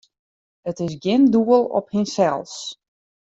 [0.69, 2.53] It is gjin doel op himsels.